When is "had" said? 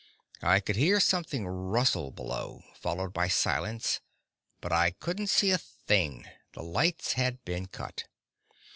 7.13-7.45